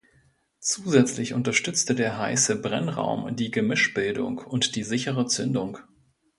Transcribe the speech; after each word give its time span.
Zusätzlich 0.59 1.35
unterstützte 1.35 1.93
der 1.93 2.17
heiße 2.17 2.59
Brennraum 2.59 3.35
die 3.35 3.51
Gemischbildung 3.51 4.39
und 4.39 4.75
die 4.75 4.81
sichere 4.81 5.27
Zündung. 5.27 5.77